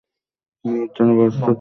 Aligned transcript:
নেয়ার 0.65 0.89
জন্য 0.95 1.11
প্রস্তুত 1.17 1.37
তো? 1.37 1.49